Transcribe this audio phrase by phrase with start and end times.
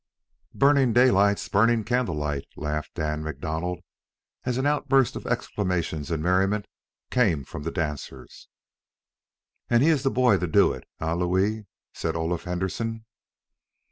[0.55, 3.81] "Burning Daylight's burning candlelight," laughed Dan MacDonald,
[4.45, 6.65] as an outburst of exclamations and merriment
[7.11, 8.47] came from the dancers.
[9.69, 13.05] "An' he is der boy to do it, eh, Louis?" said Olaf Henderson.